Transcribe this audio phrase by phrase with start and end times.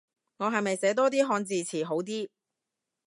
[0.37, 2.27] 我係咪寫多啲漢字詞好啲